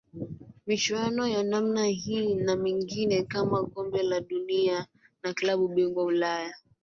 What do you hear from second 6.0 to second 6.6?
Ulaya